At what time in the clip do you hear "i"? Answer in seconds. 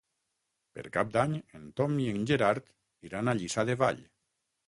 2.05-2.09